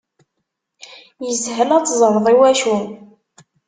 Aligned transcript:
Yeshel 1.25 1.69
ad 1.77 1.83
teẓreḍ 1.85 2.25
iwacu. 2.33 2.75